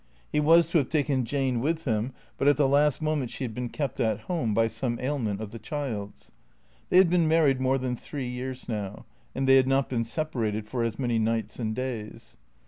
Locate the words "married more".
7.27-7.77